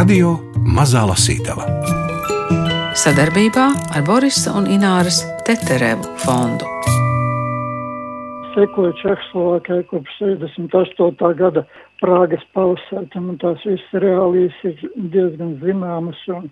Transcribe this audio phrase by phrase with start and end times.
[0.00, 0.30] Radio
[0.64, 1.66] Mazā Lasītava
[2.96, 6.64] sadarbībā ar Borisa un Ināras Teterevu fondu.
[8.54, 11.34] Sekoju Čehoslovākijai kopš 68.
[11.42, 11.66] gada
[12.00, 14.80] Prāgas pilsētam, un tās visas reālijas ir
[15.12, 16.48] diezgan zināmas, un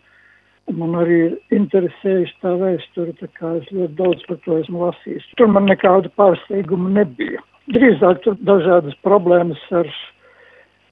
[0.82, 5.30] man arī interesējuši tā vēsture, tā kā es ļoti daudz par to esmu lasījis.
[5.40, 7.40] Tur man nekādu pārsteigumu nebija.
[7.73, 9.88] Drīzāk tur dažādas problēmas ar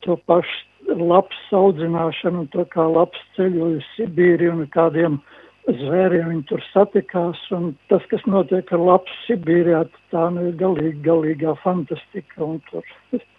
[0.08, 0.64] to pašu
[0.94, 5.18] labs audzināšanu, to kā labs ceļoju Sibīri un kādiem
[5.66, 11.00] zvēriem viņi tur satikās, un tas, kas notiek ar lapu Sibīrijā, tā nu ir galīgi,
[11.06, 12.86] galīgā fantastika, un tur,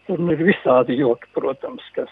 [0.08, 2.12] tur nu ir visādi joki, protams, kas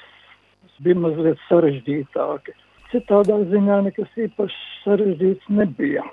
[0.84, 2.55] bija mazliet sarežģītāki.
[2.94, 6.05] Citādā ziņā nekas īpaši sarežģīts nebija.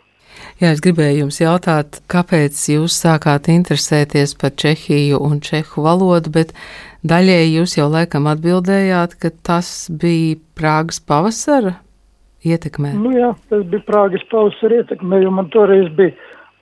[0.62, 6.52] Jā, es gribēju jums jautāt, kāpēc jūs sākāt interesēties par Čehiju un čehu valodu, bet
[7.08, 11.76] daļēji jūs jau laikam atbildējāt, ka tas bija Prāgas pavasara
[12.46, 12.92] ietekmē?
[12.98, 16.14] Nu jā, tas bija Prāgas pavasara ietekmē, jo man toreiz bija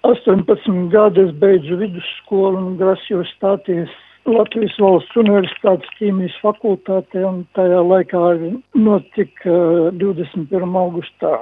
[0.09, 3.93] 18 gadi, es beidzu vidusskolu un grasījos stāties
[4.29, 8.25] Latvijas valsts universitātes ķīmijas fakultātē, un tajā laikā
[8.77, 9.55] notika
[9.97, 10.77] 21.
[10.77, 11.39] augustā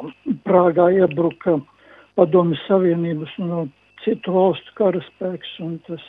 [0.47, 1.59] Prāgā iebruka
[2.19, 3.67] padomju savienības un no
[4.05, 6.07] citu valstu karaspēks, tas,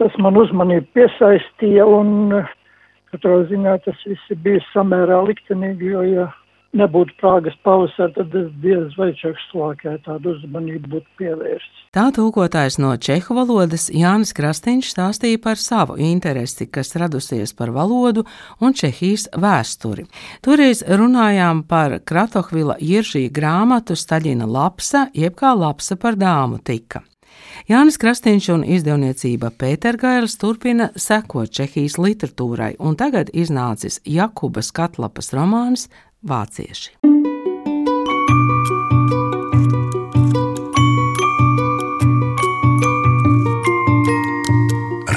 [0.00, 2.36] tas man uzmanību piesaistīja, un
[3.12, 6.28] katrā ziņā tas viss bija samērā liktenīgi, jo, ja
[6.76, 11.82] nebūtu Prāgas pavasara, tad es diez vai Čehoslovākijai tādu uzmanību būtu pievērsts.
[11.96, 18.24] Tā tūkotājs no čehu valodas Jānis Krastīņš stāstīja par savu interesi, kas radusies par valodu
[18.62, 20.06] un Čehijas vēsturi.
[20.46, 27.02] Toreiz runājām par Kratohvila Iržī grāmatu Staļina Lapsa, jeb kā Lapsa par dāmu tika.
[27.68, 35.88] Jānis Krastīņš un izdevniecība Pētergailis turpina sekot Čehijas literatūrai, un tagad iznācis Jakubas Katlapas romāns
[36.26, 36.98] vācieši.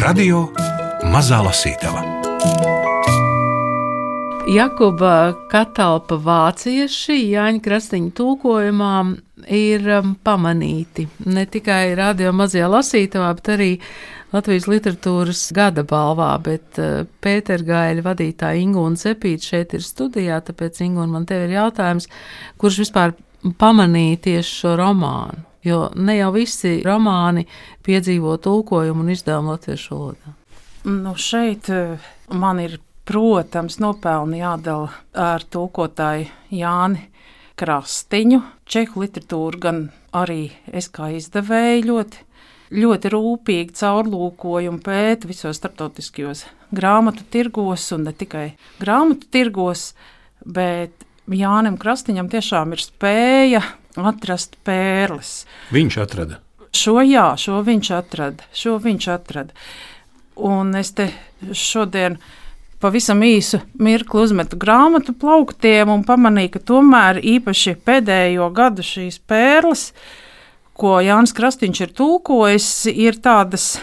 [0.04, 0.50] Radio
[1.14, 2.04] Mazā Lasītava
[4.54, 8.96] Jakuba Katalpa vācieši Jāņa Krastiņa tūkojumā
[9.56, 13.70] ir um, pamanīti ne tikai radio mazajā lasītavā, bet arī
[14.34, 21.12] Latvijas literatūras gada balvā, bet uh, Pētergaļa vadītāja Ingūna Cepīta šeit ir studijā, tāpēc Ingūna
[21.20, 22.10] man tev ir jautājums,
[22.62, 23.14] kurš vispār
[23.62, 27.46] pamanīja tieši šo romānu, jo ne jau visi romāni
[27.86, 30.34] piedzīvo tulkojumu un izdevumu latviešu valodā.
[30.90, 37.10] Nu šeit uh, man ir protams, nopelni jādala ar tulkotāju Jāni
[37.60, 38.42] Krastiņu.
[38.66, 39.82] Čehu literatūru gan
[40.16, 42.24] arī es kā izdevēju ļoti,
[42.74, 49.92] ļoti rūpīgi caurlūkoju un pētu visos starptautiskajos grāmatu tirgos, un ne tikai grāmatu tirgos,
[50.46, 53.62] bet Jānim Krastiņam tiešām ir spēja
[53.96, 55.44] atrast pērles.
[55.74, 56.40] Viņš atrada.
[56.74, 59.54] Šo jā, šo viņš atrada, šo viņš atrada.
[60.36, 61.12] Un es te
[61.54, 62.18] šodien
[62.82, 69.92] pavisam īsu mirkli uzmetu grāmatu plauktiem un pamanīju, ka tomēr īpaši pēdējo gadu šīs pērles,
[70.80, 73.76] ko Jānis Krastīņš ir tulkojis, ir tādas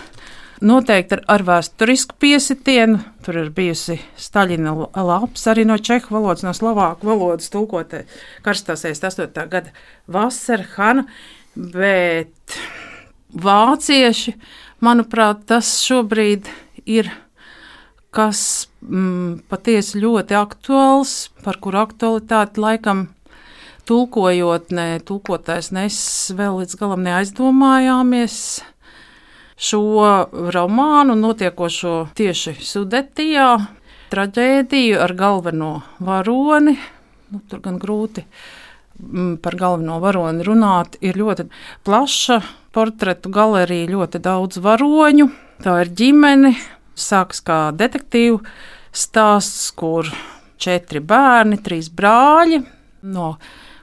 [0.60, 3.00] noteikti ar, ar vēsturisku piesitienu.
[3.24, 8.04] Tur ir bijusi Staļina lapas arī no čehu valodas, no slovāku valodas tulkotē
[8.44, 9.30] karstās 8.
[9.50, 9.72] gada
[10.10, 11.06] vasara, Hana,
[11.54, 12.58] bet
[13.30, 14.34] vācieši,
[14.84, 16.48] manuprāt, tas šobrīd
[16.88, 17.10] ir
[18.10, 23.06] kas mm, patiesi ļoti aktuāls, par kuru aktualitāti laikam
[23.88, 25.96] tulkojot, ne tulkotājs nes
[26.36, 28.36] vēl līdz galam neaizdomājāmies.
[29.60, 29.82] Šo
[30.54, 33.50] romānu notiekošo tieši Sudetijā,
[34.10, 36.78] traģēdiju ar galveno varoni,
[37.30, 41.46] nu, tur gan grūti mm, par galveno varoni runāt, ir ļoti
[41.84, 42.40] plaša
[42.72, 45.28] portretu galerija, ļoti daudz varoņu.
[45.60, 46.54] Tā ir ģimene,
[46.96, 48.40] sākas kā detektīvu
[48.96, 50.08] stāsts, kur
[50.60, 52.62] četri bērni, trīs brāļi
[53.12, 53.34] no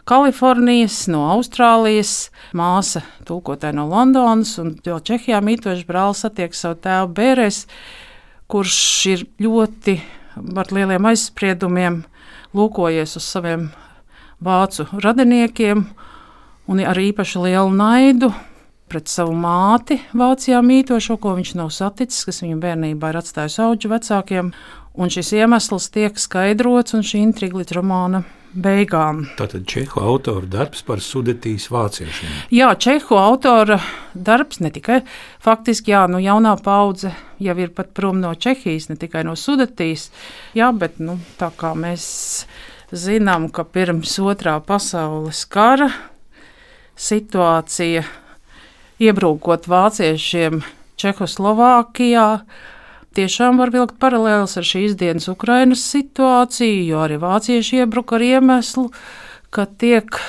[0.07, 7.09] Kalifornijas, no Austrālijas, māsa tulkotāja no Londonas un jau Čehijā mītošs brālis satiek savu tēvu
[7.17, 7.65] Bērēs,
[8.47, 8.77] kurš
[9.11, 9.97] ir ļoti
[10.63, 12.05] ar lieliem aizspriedumiem
[12.55, 13.67] lūkojies uz saviem
[14.39, 15.83] vācu radiniekiem
[16.71, 18.31] un ar īpaši lielu naidu
[18.87, 23.91] pret savu māti Vācijā mītošo, ko viņš nav saticis, kas viņu bērnībā ir atstājis auģu
[23.91, 24.55] vecākiem.
[24.97, 29.25] Un šis iemesls tiek skaidrots, un šī intriga līdz romāna beigām.
[29.39, 32.33] Tātad čehu autora darbs par sudetīs vāciešiem.
[32.53, 33.79] Jā, čehu autora
[34.13, 35.01] darbs ne tikai
[35.43, 37.13] faktiski, jā, nu jaunā paudze
[37.43, 40.09] jau ir pat prom no Čehijas, ne tikai no sudetīs,
[40.57, 42.07] jā, bet nu, tā kā mēs
[42.91, 45.91] zinām, ka pirms otrā pasaules kara
[46.97, 48.05] situācija
[49.03, 50.63] iebrūkot vāciešiem
[50.97, 52.27] Čehoslovākijā.
[53.17, 58.91] Tiešām var vilkt paralēlus ar šīs dienas Ukrainas situāciju, jo arī vācieši iebruka ar iemeslu,
[59.49, 60.19] ka tiek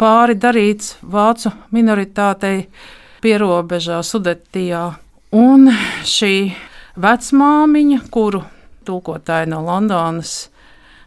[0.00, 2.62] pāri darīts vācu minoritātei
[3.20, 4.86] pierobežā Sudetijā.
[5.36, 5.68] Un
[6.08, 6.32] šī
[6.96, 8.40] vecmāmiņa, kuru
[8.88, 10.48] tulkotāji no Londonas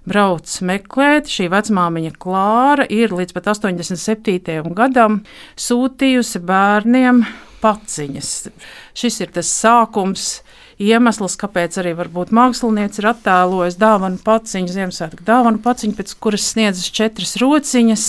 [0.05, 1.33] brauc meklēt.
[1.33, 4.69] Šī vecmāmiņa Klāra ir līdz pat 87.
[4.77, 5.23] gadam
[5.57, 7.25] sūtījusi bērniem
[7.63, 8.33] paciņas.
[8.93, 10.43] Šis ir tas sākums.
[10.83, 16.89] Iemesls, kāpēc arī varbūt mākslinieks ir attēlojis dāvanu paciņu, Ziemassvētku dāvanu paciņu, pēc kuras sniedzas
[16.93, 18.07] četras rociņas,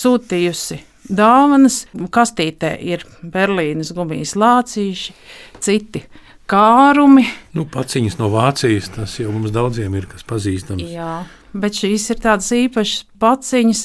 [0.00, 0.80] sūtījusi
[1.10, 1.84] dāvanas.
[2.14, 5.14] Kastītē ir Berlīnas gumijas lācīši,
[5.62, 6.04] citi
[6.50, 7.26] kārumi.
[7.56, 10.86] Nu, paciņas no Vācijas, tas jau mums daudziem ir kas pazīstams.
[10.90, 11.20] Jā.
[11.50, 13.82] Bet šīs ir tādas īpašas paciņas,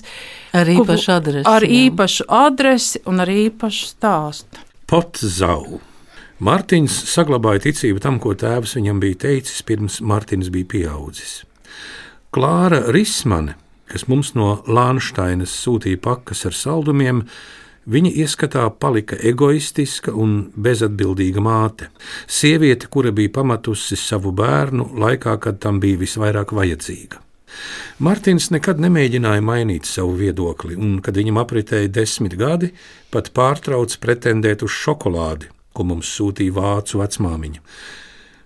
[0.54, 1.48] ar īpašu adresi.
[1.50, 1.82] Ar jā.
[1.86, 4.66] īpašu adresi un ar īpašu stāstu.
[4.90, 5.80] Potzau.
[6.44, 11.36] Mārtiņš saglabāja ticību tam, ko tēvs viņam bija teicis, pirms Mārtiņš bija pieaudzis.
[12.36, 13.56] Klāra Rismane,
[13.88, 17.24] kas mums no Lānšteinas sūtīja pakas ar saldumiem,
[17.86, 21.92] Viņa ieskatā palika egoistiska un bezatbildīga māte,
[22.26, 27.22] sieviete, kura bija pametusi savu bērnu laikā, kad tam bija visvairāk vajadzīga.
[28.02, 32.72] Mārtiņš nekad nemēģināja mainīt savu viedokli, un, kad viņam apritēja desmit gadi,
[33.14, 37.64] pat pārtrauca pretendēt uz šokolādi, ko mums sūtīja vācu vecmāmiņa.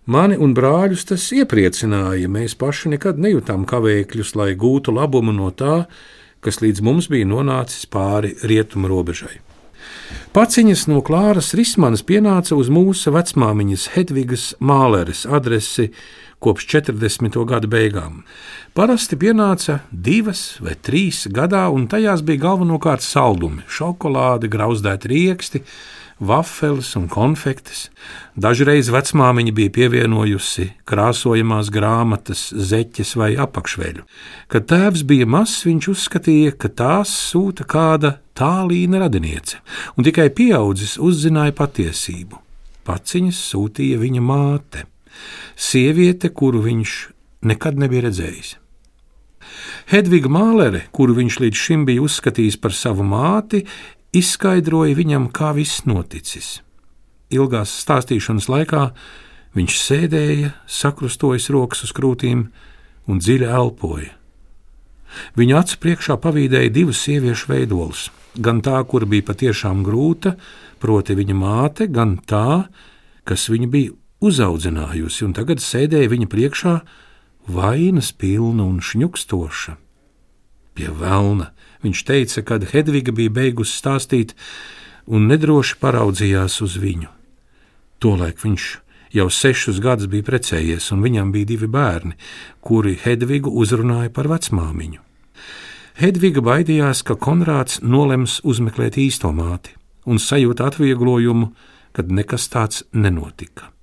[0.10, 5.84] Mani un brāļus tas iepriecināja, mēs paši nekad nejūtām kavēkļus, lai gūtu labumu no tā,
[6.42, 9.38] kas līdz mums bija nonācis pāri rietumu robežai.
[10.34, 15.90] Paciņas no Klāras Rismanas pienāca uz mūsu vecmāmiņas Hedvigas Māleres adresi
[16.40, 17.38] kopš 40.
[17.50, 18.24] gada beigām.
[18.78, 25.64] Parasti pienāca divas vai trīs gadā, un tajās bija galvenokārt saldumi, šokolāde, grauzdēti rieksti,
[26.20, 27.88] vafeles un konfektes.
[28.36, 34.06] Dažreiz vecmāmiņa bija pievienojusi krāsojamās grāmatas, zeķes vai apakšveļu.
[34.52, 39.60] Kad tēvs bija mazs, viņš uzskatīja, ka tās sūta kāda tālīna radiniece,
[39.98, 42.40] un tikai pieaudzis uzzināja patiesību.
[42.88, 44.88] Paciņas sūtīja viņa māte,
[45.56, 46.96] sieviete, kuru viņš
[47.46, 48.58] nekad nebija redzējis.
[49.90, 53.64] Hedviga Mālere, kuru viņš līdz šim bija uzskatījis par savu māti,
[54.16, 56.60] izskaidroja viņam, kā viss noticis.
[57.30, 58.90] Ilgās stāstīšanas laikā
[59.58, 62.48] viņš sēdēja, sakrustojis rokas uz krūtīm
[63.10, 64.14] un dziļi elpoja.
[65.38, 70.36] Viņa acu priekšā pavīdēja divas sieviešu veidolus, gan tā, kur bija patiešām grūta,
[70.82, 72.70] proti viņa māte, gan tā,
[73.26, 73.96] kas viņu bija
[74.26, 76.76] uzaudzinājusi, un tagad sēdēja viņa priekšā
[77.50, 79.76] vainas pilna un šņukstoša.
[80.78, 81.50] Pie velna
[81.84, 84.36] Viņš teica, kad Hedviga bija beigusi stāstīt
[85.08, 87.10] un nedroši paraudzījās uz viņu.
[88.04, 88.66] Tolaik viņš
[89.16, 92.16] jau sešus gadus bija precējies, un viņam bija divi bērni,
[92.62, 95.02] kuri Hedvigu uzrunāja par vecmāmiņu.
[96.00, 99.76] Hedviga baidījās, ka Konrāds nolems uzmeklēt īsto māti
[100.10, 101.52] un sajūta atvieglojumu,
[101.92, 103.74] kad nekas tāds nenotika.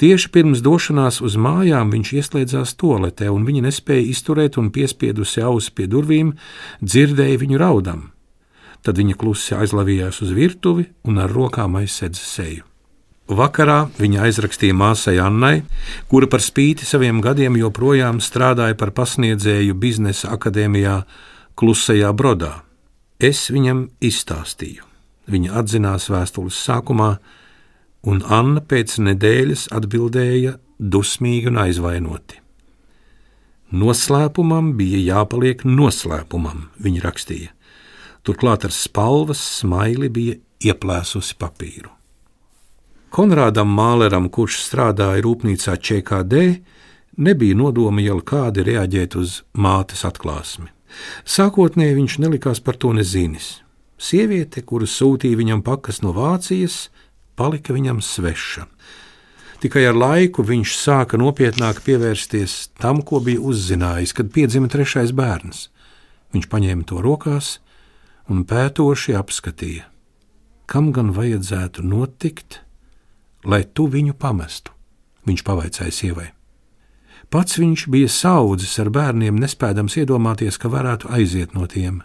[0.00, 5.74] Tieši pirms došanās uz mājām viņš ieslēdzās toaletē, un viņa nespēja izturēt un piespiedusi ausi
[5.76, 6.32] pie durvīm,
[6.80, 8.06] dzirdēja viņu raudam.
[8.80, 12.64] Tad viņa klusi aizlavījās uz virtuvi un ar rokām aizsedza seju.
[13.30, 15.60] Vakarā viņa aizrakstīja māsai Annai,
[16.08, 20.96] kura par spīti saviem gadiem joprojām strādāja par pasniedzēju biznesa akadēmijā
[21.60, 22.54] Klusajā Brodā.
[23.20, 24.88] Es viņam izstāstīju.
[25.30, 27.18] Viņa atzinās vēstules sākumā,
[28.06, 32.40] un Anna pēc nedēļas atbildēja dusmīgi un aizvainoti.
[33.70, 37.52] Noslēpumam bija jāpaliek noslēpumam, viņa rakstīja.
[38.26, 41.92] Turklāt ar spalvas smaili bija ieplēsusi papīru.
[43.10, 46.42] Konrādam Māleram, kurš strādāja rūpnīcā ČKD,
[47.18, 50.68] nebija nodoma jau kādi reaģēt uz mātes atklāsmi.
[51.24, 53.60] Sākotnēji viņš nelikās par to nezinis.
[54.00, 56.88] Sieviete, kuru sūtīja viņam pakas no Vācijas,
[57.40, 58.68] palika viņam sveša.
[59.60, 65.68] Tikai ar laiku viņš sāka nopietnāk pievērsties tam, ko bija uzzinājis, kad piedzima trešais bērns.
[66.32, 67.58] Viņš paņēma to rokās
[68.30, 69.84] un pētoši apskatīja,
[70.70, 72.60] kam gan vajadzētu notikt,
[73.44, 74.72] lai tu viņu pamestu.
[75.28, 76.30] Viņš pavaicāja sievai.
[77.30, 82.00] Pats viņš bija saudzis ar bērniem, nespējams iedomāties, ka varētu aiziet no tiem.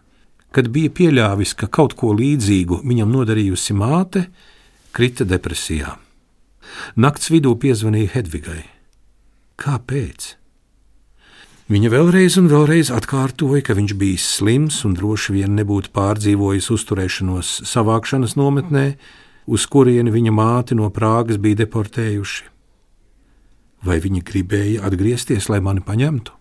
[0.51, 4.27] Kad bija pieļāvis, ka kaut ko līdzīgu viņam nodarījusi māte,
[4.95, 5.97] krita depresijā.
[6.95, 8.63] Nakts vidū piezvanīja Hedvigai.
[9.59, 10.35] Kāpēc?
[11.71, 17.53] Viņa vēlreiz un vēlreiz atkārtoja, ka viņš bija slims un droši vien nebūtu pārdzīvojis uzturēšanos
[17.67, 18.85] savākšanas nometnē,
[19.49, 22.45] uz kurieni viņa māte no Prāgas bija deportējuši.
[23.85, 26.37] Vai viņi gribēja atgriezties, lai mani paņemtu?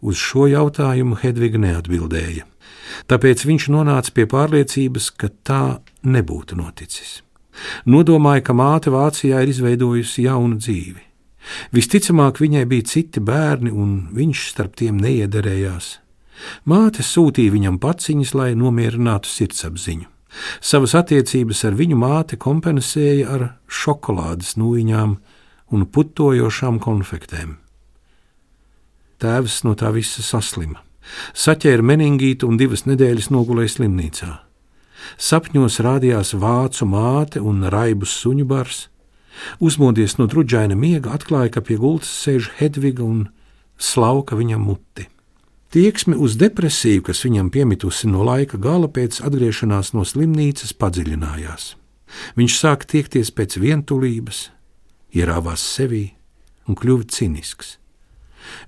[0.00, 2.44] Uz šo jautājumu Hedviga neatbildēja,
[3.10, 5.62] tāpēc viņš nonāca pie pārliecības, ka tā
[6.06, 7.22] nebūtu noticis.
[7.90, 11.02] Nodomāja, ka māte Vācijā ir izveidojusi jaunu dzīvi.
[11.74, 15.96] Visticamāk, viņai bija citi bērni, un viņš starp tiem neiederējās.
[16.70, 20.06] Māte sūtīja viņam paciņas, lai nomierinātu sirdsapziņu.
[20.60, 25.16] Savas attiecības ar viņu māti kompensēja ar šokolādes nūjiņām
[25.74, 27.56] un putojošām konfektēm.
[29.18, 30.82] Tēvs no tā visa saslima,
[31.34, 34.34] saķēra meningītu un divas nedēļas nogulēja slimnīcā.
[35.18, 38.86] Sapņos rādījās vācu māte un raibus suņu bars,
[39.58, 43.28] Uzmodies no drudžaina miega, atklāja, ka pie gultas sēž Hedviga un
[43.78, 45.08] slauka viņam muti.
[45.74, 51.74] Tieksme uz depresiju, kas viņam piemitusi no laika gala pēc atgriešanās no slimnīcas, padziļinājās.
[52.40, 54.48] Viņš sāka tiekties pēc vientulības,
[55.12, 56.06] ierāvās sevī
[56.68, 57.76] un kļuva cinisks.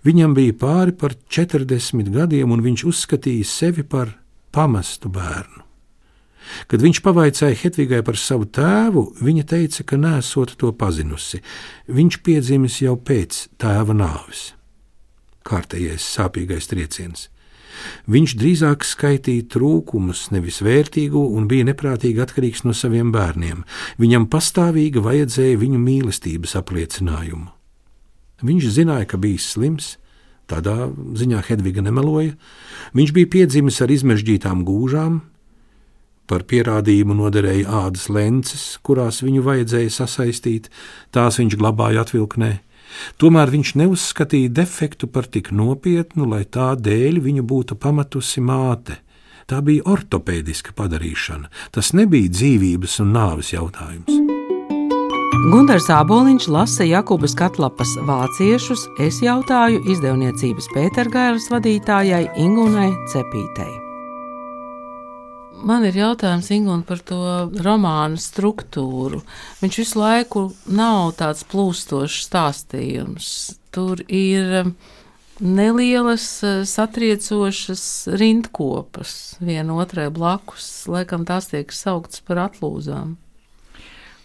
[0.06, 4.14] Viņam bija pāri par 40 gadiem, un viņš uzskatīja sevi par
[4.54, 5.66] pamestu bērnu.
[6.66, 11.42] Kad viņš pavaicāja Hedvigai par savu tēvu, viņa teica, ka nesot to pazinusi.
[11.86, 14.50] Viņš piedzimis jau pēc tēva nāves.
[15.46, 17.28] Kārtējais sāpīgais trieciens.
[18.10, 23.62] Viņš drīzāk skaitīja trūkumus, nevis vērtīgo, un bija neprātīgi atkarīgs no saviem bērniem.
[24.02, 27.48] Viņam pastāvīgi vajadzēja viņu mīlestības apliecinājumu.
[28.46, 29.96] Viņš zināja, ka bija slims,
[30.50, 32.36] tādā ziņā Hedviga nemeloja.
[32.96, 35.20] Viņš bija piedzimis ar izmežģītām gūžām,
[36.30, 40.68] Par pierādījumu noderēja ādas lences, kurās viņu vajadzēja sasaistīt,
[41.10, 42.52] tās viņš glabāja atvilknē.
[43.18, 49.00] Tomēr viņš neuzskatīja defektu par tik nopietnu, lai tā dēļ viņu būtu pametusi māte.
[49.50, 54.29] Tā bija ortopēdiska padarīšana, tas nebija dzīvības un nāves jautājums.
[55.40, 63.70] Gunārs Aboliņš lasa Jakubas Katlapas vāciešus, es jautāju izdevniecības Pētergairas vadītājai Ingunai Cepītei.
[65.64, 67.20] Man ir jautājums Ingūna par to
[67.64, 69.22] romānu struktūru.
[69.62, 73.32] Viņš visu laiku nav tāds plūstošs stāstījums.
[73.72, 74.74] Tur ir
[75.40, 80.68] nelielas, uh, satriecošas rindkopas viena otrai blakus.
[80.84, 83.16] Laikam tās tiek sauktas par atlūzām.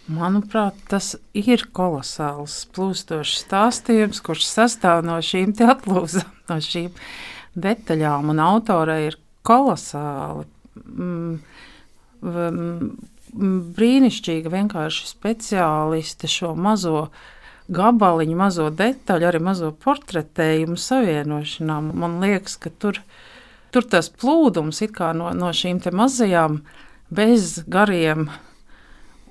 [0.06, 6.92] Manuprāt, tas ir kolosāls plūstošs stāstījums, kurš sastāv no šīm atlūzām, no šīm
[7.58, 10.46] detaļām, un autorai ir kolosāli
[10.86, 11.40] mm,
[13.80, 17.08] brīnišķīga vienkārši speciāliste šo mazo
[17.66, 21.80] gabaliņu, mazo detaļu, arī mazo portretējumu savienošanā.
[21.90, 23.02] Man liekas, ka tur,
[23.74, 24.84] tur tas plūdums
[25.18, 26.60] no, no šīm mazajām,
[27.10, 28.30] bez gariem,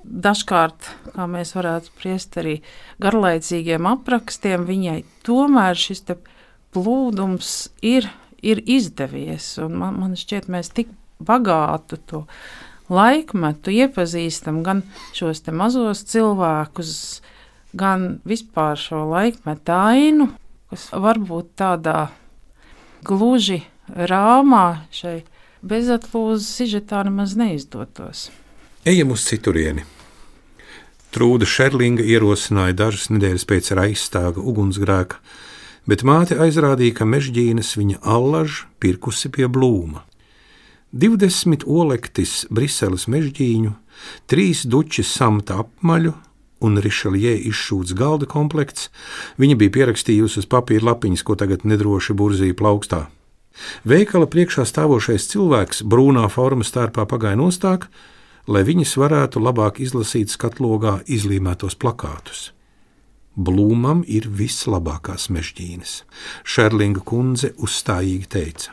[0.06, 2.60] dažkārt, kā mēs varētu spriest, arī
[3.02, 6.04] garlaicīgiem aprakstiem, viņai tomēr šis
[6.76, 7.52] plūdums
[7.84, 8.08] ir,
[8.42, 9.54] ir izdevies.
[9.58, 12.24] Man, man šķiet, mēs tik bagātu to
[12.92, 14.84] laikmetu, iepazīstam gan
[15.16, 17.22] šos mazos cilvēkus,
[17.76, 20.28] gan vispār šo laikmetu ainu,
[20.70, 22.10] kas varbūt tādā
[23.06, 25.20] gluži rāmā šai
[25.66, 28.28] bezatlūzas sižetā nemaz neizdotos.
[28.86, 29.95] Ejam uz citurieni.
[31.16, 35.16] Trūda Šerlinga ierosināja dažas nedēļas pēc aizstāga ugunsgrēka,
[35.88, 40.02] bet māte aizrādīja, ka mežģīnes viņa allaž pirkusi pie blūma.
[40.92, 43.72] 20 olektis Briseles mežģīņu,
[44.28, 46.12] 3 duči samta apmaļu
[46.60, 48.90] un Rišeljē izšūts galda komplekts,
[49.40, 53.06] viņa bija pierakstījusi uz papīra lapiņas, ko tagad nedroši burzīja plaukstā.
[53.88, 57.88] Veikala priekšā stāvošais cilvēks brūnā forma stārpā pagāja nostāk,
[58.46, 62.50] lai viņas varētu labāk izlasīt skatlogā izlīmētos plakātus.
[63.36, 65.98] Blūmam ir vislabākās mežģīnes,
[66.46, 68.72] Šerlinga kundze uzstājīgi teica.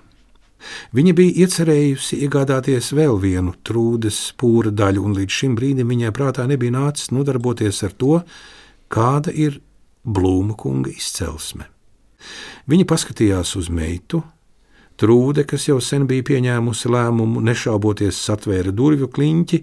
[0.95, 6.45] Viņa bija iecerējusi iegādāties vēl vienu trūdes pūra daļu, un līdz šim brīdim viņai prātā
[6.47, 8.21] nebija nācis nodarboties ar to,
[8.87, 9.59] kāda ir
[10.03, 11.69] Blūma kunga izcelsme.
[12.67, 14.19] Viņa paskatījās uz meitu,
[15.03, 19.59] trūde, kas jau sen bija pieņēmusi lēmumu, nešauboties satvēra durvju kliņķi,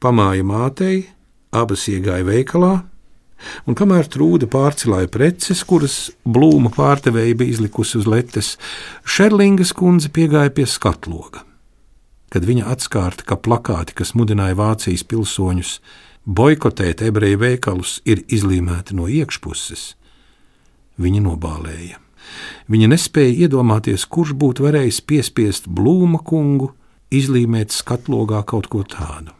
[0.00, 1.02] pamāja mātei,
[1.58, 2.76] abas iegāja veikalā,
[3.68, 8.56] Un kamēr trūde pārcilāja preces, kuras blūma pārdevēja bija izlikusi uz letes,
[9.06, 11.44] Šerlingas kundze piegāja pie skatloga.
[12.34, 15.78] Kad viņa atskārta, ka plakāti, kas mudināja Vācijas pilsoņus
[16.26, 19.94] boikotēt ebreju veikalus, ir izlīmēti no iekšpuses,
[21.00, 22.02] viņa nobālēja.
[22.68, 26.72] Viņa nespēja iedomāties, kurš būtu varējis piespiest Blūma kungu
[27.14, 29.32] izlīmēt skatlogā kaut ko tādu.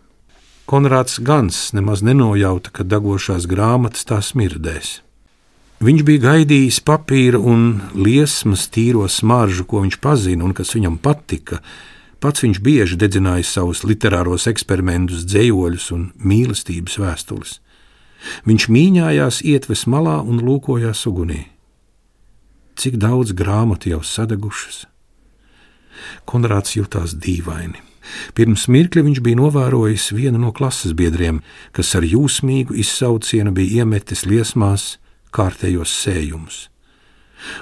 [0.69, 4.99] Konrāds Gans nemaz nenojauta, ka dagošās grāmatas tā smirdēs.
[5.81, 11.63] Viņš bija gaidījis papīra un liesmas tīro smaržu, ko viņš pazina un kas viņam patika.
[12.19, 17.61] Pats viņš bieži dedzināja savus literāros eksperimentus, dzējoļus un mīlestības vēstules.
[18.45, 21.45] Viņš mīņājās ietves malā un lūkojās ugunī.
[22.79, 24.85] Cik daudz grāmatu jau sadegušas?
[26.31, 27.81] Konrāds jutās dīvaini.
[28.39, 31.41] Pirms mirkļa viņš bija novērojis vienu no klases biedriem,
[31.75, 34.97] kas ar jūsmīgu izsaucienu bija iemetis liesmās
[35.35, 36.61] kārtējos sējumus.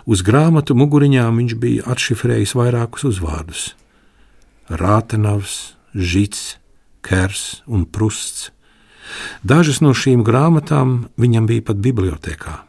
[0.04, 3.72] Uz grāmatu muguriņām viņš bija atšifrējis vairākus uzvārdus-
[4.82, 6.58] Rātenavs, Žits,
[7.00, 8.50] Kers un Prusts.
[9.42, 12.65] Dažas no šīm grāmatām viņam bija pat bibliotekā.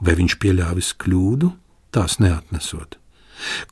[0.00, 1.52] Vai viņš pieļāvis kļūdu,
[1.92, 2.96] tās neatnesot?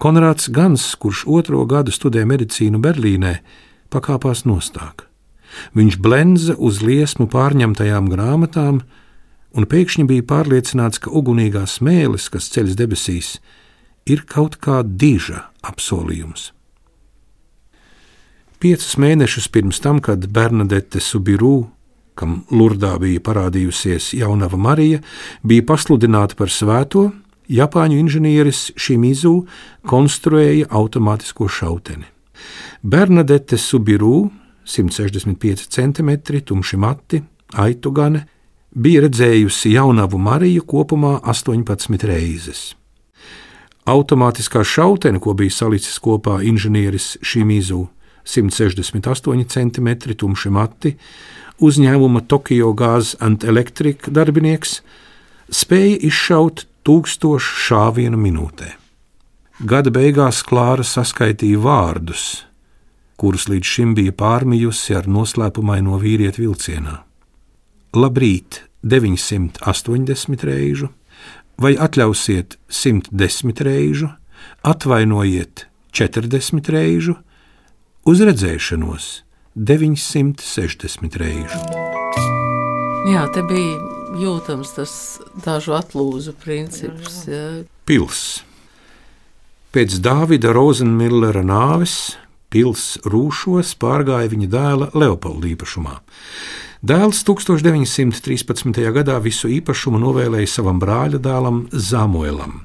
[0.00, 3.38] Konrāds Gans, kurš otro gadu studē medicīnu Berlīnē,
[3.92, 5.06] pakāpās nostāk.
[5.76, 8.82] Viņš blenza uz liesmu pārņemtajām grāmatām,
[9.56, 13.32] un pēkšņi bija pārliecināts, ka ugunīgās mēlis, kas ceļas debesīs,
[14.08, 16.52] ir kaut kā diža apsolījums.
[18.58, 21.68] Piecus mēnešus pirms tam, kad Bernadette Subirū,
[22.18, 25.00] kam Lurdā bija parādījusies jaunava Marija,
[25.46, 27.08] bija pasludināta par svēto,
[27.48, 29.32] Japāņu inženieris Šimizu
[29.88, 32.04] konstruēja automātisko šauteni.
[32.82, 34.28] Bernadette Subirū,
[34.68, 36.10] 165 cm,
[36.44, 37.22] tumši mati,
[37.56, 38.26] aitu gane,
[38.70, 42.74] bija redzējusi jaunavu Mariju kopumā 18 reizes.
[43.88, 47.86] Automātiskā šautene, ko bija salicis kopā inženieris Šimizu,
[48.28, 49.88] 168 cm,
[50.20, 50.92] tumši mati,
[51.64, 54.80] uzņēmuma Tokyo Gāzes and Electric darbinieks,
[55.50, 58.74] spēja izšaut tūkstošu šāvienu minūtē.
[59.58, 62.44] Gada beigās Klāra saskaitīja vārdus,
[63.18, 67.00] kurus līdz šim bija pārmījusi ar noslēpumaino vīrieti vilcienā.
[67.98, 70.92] Labrīt, 980 reižu,
[71.58, 74.12] vai atļausiet 110 reižu,
[74.62, 77.16] atvainojiet 40 reižu,
[78.06, 79.08] uz redzēšanos
[79.58, 81.58] 960 reižu.
[83.10, 83.78] Jā, te bija
[84.20, 84.92] jūtams tas
[85.42, 87.24] dažu atlūzu princips.
[87.26, 87.64] Jā.
[87.88, 88.44] Pils.
[89.74, 92.14] Pēc Dāvida Rozenmillera nāves
[92.54, 95.98] pils Rūšos pārgāja viņa dēla Leopolda īpašumā.
[96.78, 98.78] Dēls 1913.
[98.94, 102.60] gadā visu īpašumu novēlēja savam brāļa dēlam Zamuēlam.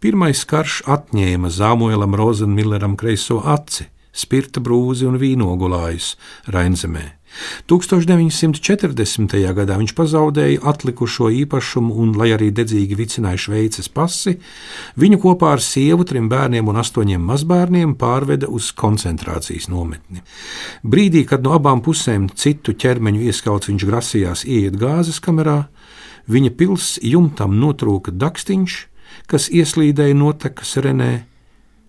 [0.00, 6.14] Pirmais karš atņēma Zamuēlam Rozenmilleram kreiso aci, spirta brūzi un vīnogulājus
[6.52, 7.20] Rainzemē.
[7.70, 9.36] 1940.
[9.54, 14.36] gadā viņš pazaudēja atlikušo īpašumu un, lai arī dedzīgi vicināja Šveices pasi,
[15.00, 20.24] viņu kopā ar sievu, trim bērniem un astoņiem mazbērniem pārveda uz koncentrācijas nometni.
[20.82, 25.62] Brīdī, kad no abām pusēm citu ķermeņu ieskauts viņš grasījās ieiet gāzes kamerā,
[26.30, 28.80] viņa pils jumtam notrūka dakstiņš,
[29.30, 31.12] kas ieslīdēja notekas renē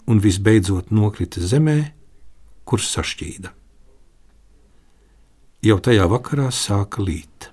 [0.10, 1.80] un visbeidzot nokrita zemē,
[2.72, 3.58] kur sašķīda
[5.62, 7.50] jau tajā vakarā sāka līt.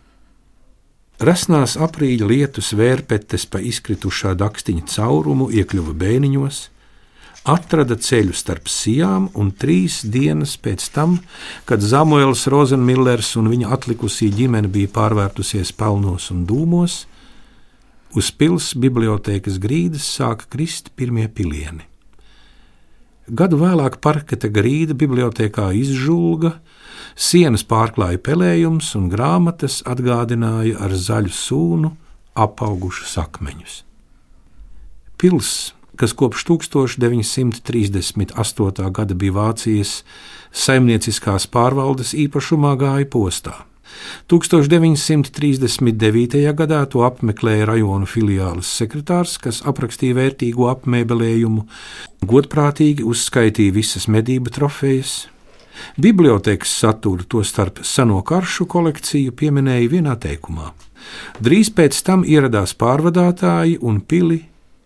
[1.18, 6.61] Rasnās aprīļa lietus vērpetes pa izkritušā dakstiņa caurumu iekļuva bēniņos,
[7.48, 11.18] atrada ceļu starp sijām, un trīs dienas pēc tam,
[11.68, 17.02] kad Samuēls Rozenmillers un viņa atlikusī ģimene bija pārvērtusies pelnos un dūmos,
[18.14, 21.88] uz pilsētas bibliotēkas grīdas sāka krist pirmie pilieni.
[23.28, 26.56] Gadu vēlāk parketa grīda bibliotekā izžulga,
[27.18, 31.90] Sienas pārklāja pelējums, un grāmatas atgādināja ar zaļu sūnu
[32.38, 33.82] apaugušus akmeņus.
[35.18, 38.38] Pils, kas kopš 1938.
[38.94, 40.06] gada bija Vācijas
[40.54, 43.66] saimnieciskās pārvaldes īpašumā, gāja postā.
[44.33, 46.42] 1939.
[46.59, 51.61] gadā to apmeklēja rajona filiāles sekretārs, kas aprakstīja vērtīgo apmēbelējumu,
[52.29, 55.12] godprātīgi uzskaitīja visas medību trofejas,
[55.98, 60.72] Bibliotēkas saturu, tostarp seno karšu kolekciju, pieminēja vienā teikumā.
[61.42, 64.40] Drīz pēc tam ieradās pārvadātāji un pili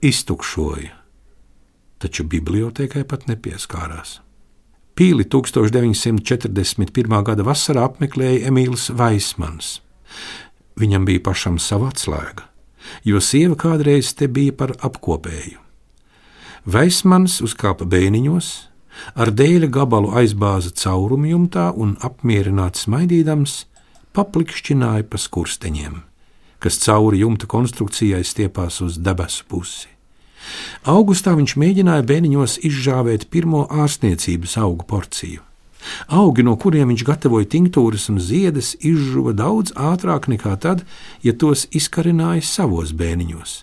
[0.05, 0.93] iztukšoja.
[2.03, 4.21] Taču bibliotēkai pat nepieskārās.
[4.93, 7.23] Pīli 1941.
[7.25, 9.79] gada vasarā apmeklēja Emīls Vaismans.
[10.77, 12.45] Viņam bija pašam sava atslēga,
[13.09, 15.57] jo sieva kādreiz te bija par apkopēju.
[16.69, 18.51] Vaismans uzkāpa bēniņos,
[19.17, 23.63] ar dēļa gabalu aizbāza caurumu jumtā un apmierināts smaidīdams
[24.13, 26.03] paplikšķināja pa skursteņiem,
[26.61, 29.92] kas cauri jumta konstrukcijai stiepās uz debesu pusi.
[30.89, 35.43] Augustā viņš mēģināja bērniņos izžāvēt pirmo ārstniecības augu porciju.
[36.07, 40.85] Augi, no kuriem viņš gatavoja tinktūras un ziedas, izžuva daudz ātrāk nekā tad,
[41.23, 43.63] ja tos izkarināja savos bēniņos.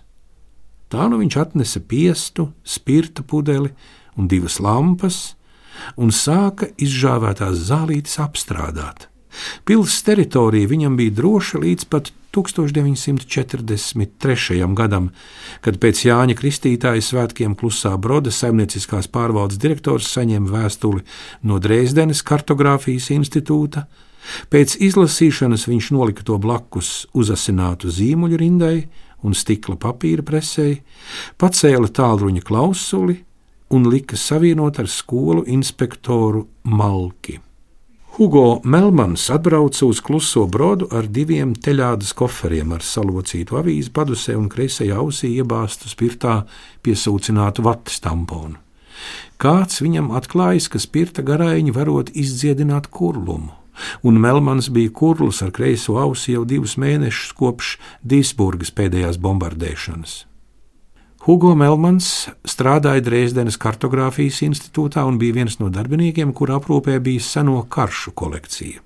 [0.89, 3.71] Tā nu viņš atnesa piestu, spirta pudeli
[4.17, 5.35] un divas lampas,
[5.95, 9.08] un sāka izžāvētās zālītes apstrādāt.
[9.65, 14.73] Pilsētas teritorija viņam bija droša līdz pat 1943.
[14.77, 15.09] gadam,
[15.65, 21.01] kad pēc Jāņa Kristītāja svētkiem klusā broda saimnieciskās pārvaldes direktors saņēma vēstuli
[21.49, 23.85] no Dresdenes kartogrāfijas institūta.
[24.53, 28.87] Pēc izlasīšanas viņš nolika to blakus uzasinātu zīmuļu rindai
[29.25, 30.81] un stikla papīra presei,
[31.41, 33.25] pacēla tālruņa klausuli
[33.73, 37.48] un lika savienot ar skolu inspektoru Malki.
[38.17, 44.49] Hugo Melmans atbrauca uz kluso brodu ar diviem teļādas koferiem ar salocītu avīzi padusē un
[44.51, 46.41] kreisajā ausī iebāztu spirtā
[46.83, 48.57] piesūcinātu vatas tamponu.
[49.39, 53.53] Kāds viņam atklājis, ka spirta garaiņi varot izdziedināt kurlumu,
[54.03, 60.25] un Melmans bija kurls ar kreiso ausi jau divus mēnešus kopš Dīsburgas pēdējās bombardēšanas.
[61.19, 67.57] Hugo Melmans strādāja Dresdenes kartogrāfijas institūtā un bija viens no darbiniekiem, kur aprūpē bija seno
[67.67, 68.79] karšu kolekcija.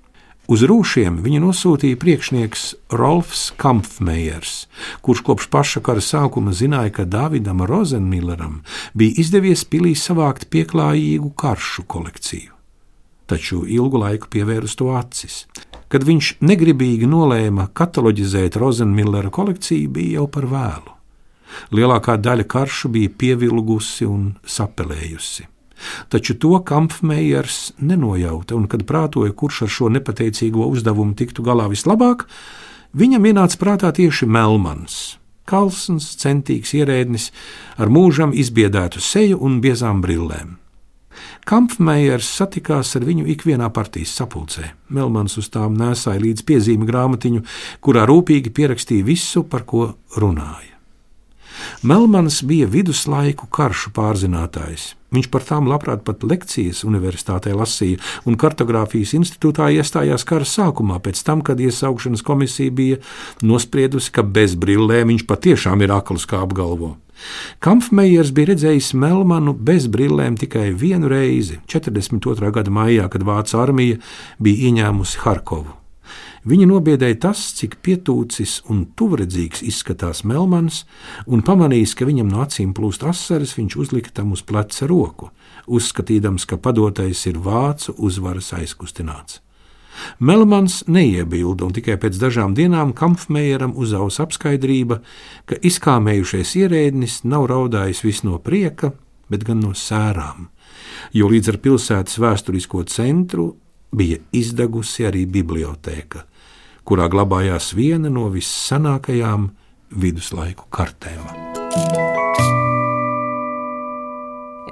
[0.50, 2.64] Uz rūšiem viņa nosūtīja priekšnieks
[2.98, 4.66] Rolfs Kampfmejers,
[5.06, 8.58] kurš kopš paša kara sākuma zināja, ka Davidam Rozenmilleram
[8.98, 12.50] bija izdevies pilī savākt pieklājīgu karšu kolekciju.
[13.30, 15.44] Taču ilgu laiku pievērus to acis.
[15.88, 20.94] Kad viņš negribīgi nolēma kataloģizēt Rozenmillera kolekciju, bija jau par vēlu.
[21.74, 25.48] Lielākā daļa karšu bija pievilgusi un sapelējusi.
[26.08, 32.26] Taču to Kampfmejers nenojauta, un kad prātoja, kurš ar šo nepateicīgo uzdevumu tiktu galā vislabāk,
[32.96, 35.18] viņam ienāca prātā tieši Melmans.
[35.44, 37.28] Kalsns, centīgs ierēdnis,
[37.76, 40.56] ar mūžam izbiedētu seju un biezām brillēm.
[41.44, 44.72] Kampfmejers satikās ar viņu ikvienā partijas sapulcē.
[44.88, 47.44] Melmans uz tām nesāja līdz piezīmi grāmatiņu,
[47.84, 50.73] kurā rūpīgi pierakstīja visu, par ko runāja.
[51.82, 54.92] Melmans bija viduslaiku karšu pārzinātājs.
[55.14, 61.22] Viņš par tām labprāt pat lekcijas universitātē lasīja, un kartogrāfijas institūtā iestājās kara sākumā, pēc
[61.26, 62.98] tam, kad iesaukšanas komisija bija
[63.42, 66.96] nospriedusi, ka bez brillēm viņš patiešām ir akls kā apgalvo.
[67.62, 72.50] Kampfmejers bija redzējis Melmanu bez brillēm tikai vienu reizi, 42.
[72.50, 74.02] gada maijā, kad Vācu armija
[74.42, 75.83] bija ieņēmusi Harkovu.
[76.44, 80.82] Viņa nobiedēja tas, cik pietūcis un tuvredzīgs izskatās Melmans,
[81.24, 85.30] un pamanījis, ka viņam no acīm plūst asaras, viņš uzlika tam uz pleca roku,
[85.64, 89.40] uzskatīdams, ka padotais ir vācu uzvaras aizkustināts.
[90.18, 95.00] Melmans neiebilda, un tikai pēc dažām dienām Kampfmeieram uzaus apskaidrība,
[95.48, 98.92] ka izkāmējušais ierēdnis nav raudājis vis no prieka,
[99.32, 100.50] bet gan no sērām,
[101.16, 103.54] jo līdz ar pilsētas vēsturisko centru
[103.94, 106.26] bija izdegusi arī biblioteka,
[106.84, 109.48] kurā glabājās viena no vissenākajām
[110.00, 111.22] viduslaiku kartēm.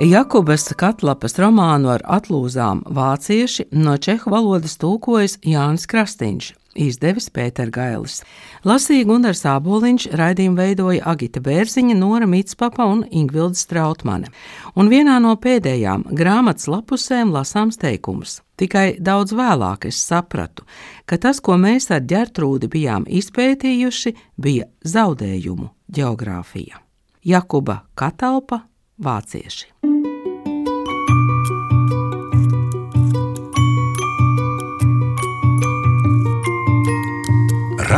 [0.02, 8.22] Jakobas Katlapas romānu ar atlūzām vācieši no čehu valodas tulkojas Jānis Krastīņš, izdevis Pēter Gailis.
[8.66, 14.30] Lasīja Gunārs Āboliņš, raidījumu veidoja Agita Bērziņa, Nora Mitspapa un Ingvilda Strautmane.
[14.76, 18.40] Un vienā no pēdējām grāmatas lapusēm lasāms teikums.
[18.60, 20.66] Tikai daudz vēlāk es sapratu,
[21.04, 26.82] ka tas, ko mēs ar ģertrūdi bijām izpētījuši, bija zaudējumu geogrāfija.
[27.22, 28.64] Jakuba Katalpa,
[29.02, 29.91] Vācieši.